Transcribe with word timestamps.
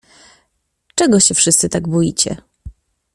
"Czego 0.95 1.19
się 1.19 1.33
wszyscy 1.35 1.69
tak 1.69 1.87
boicie!" 1.87 2.41